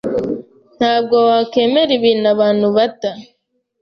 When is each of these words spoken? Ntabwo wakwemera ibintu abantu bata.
Ntabwo 0.77 1.15
wakwemera 1.29 1.91
ibintu 1.99 2.25
abantu 2.33 2.67
bata. 2.75 3.11